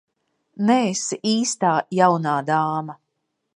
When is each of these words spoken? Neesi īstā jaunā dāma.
Neesi 0.69 1.19
īstā 1.33 1.75
jaunā 1.99 2.35
dāma. 2.51 2.99